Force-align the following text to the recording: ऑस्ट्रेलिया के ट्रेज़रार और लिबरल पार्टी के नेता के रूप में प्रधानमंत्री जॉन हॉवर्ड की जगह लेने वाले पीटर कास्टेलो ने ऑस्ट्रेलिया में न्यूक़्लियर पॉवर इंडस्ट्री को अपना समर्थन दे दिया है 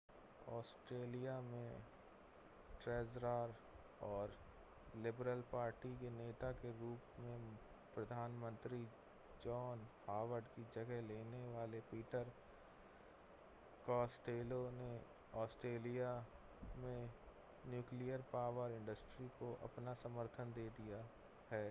ऑस्ट्रेलिया 0.51 1.33
के 1.41 1.67
ट्रेज़रार 2.83 3.53
और 4.01 4.33
लिबरल 4.95 5.43
पार्टी 5.51 5.89
के 5.95 6.09
नेता 6.09 6.51
के 6.51 6.71
रूप 6.71 7.19
में 7.19 7.55
प्रधानमंत्री 7.95 8.79
जॉन 9.45 9.85
हॉवर्ड 10.07 10.45
की 10.45 10.63
जगह 10.75 11.01
लेने 11.01 11.43
वाले 11.53 11.79
पीटर 11.91 12.31
कास्टेलो 13.87 14.61
ने 14.71 14.91
ऑस्ट्रेलिया 15.35 16.13
में 16.77 17.09
न्यूक़्लियर 17.63 18.23
पॉवर 18.31 18.71
इंडस्ट्री 18.71 19.27
को 19.39 19.53
अपना 19.63 19.93
समर्थन 19.93 20.51
दे 20.51 20.69
दिया 20.77 20.97
है 20.97 21.59